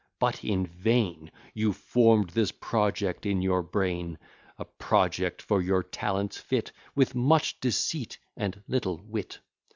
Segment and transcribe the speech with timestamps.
[0.19, 4.17] but in vain You form'd this project in your brain;
[4.57, 9.37] A project for your talents fit, With much deceit and little wit.